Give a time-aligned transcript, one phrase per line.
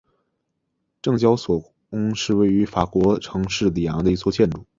[0.99, 4.65] 证交所宫是位于法国城市里昂的一座建筑。